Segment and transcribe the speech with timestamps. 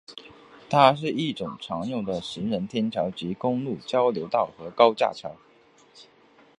[0.67, 5.35] 它是一种常用的行人天桥及公路交流道和高架桥。